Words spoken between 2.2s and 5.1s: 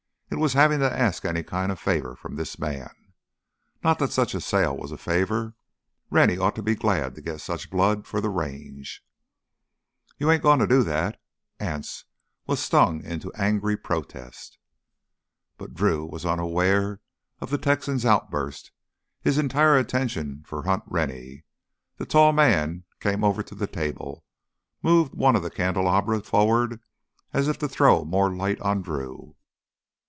this man. Not that such a sale was a